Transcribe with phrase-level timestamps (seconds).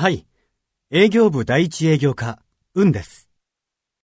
[0.00, 0.28] はい。
[0.92, 2.38] 営業部第一営業課、
[2.72, 3.27] 運です。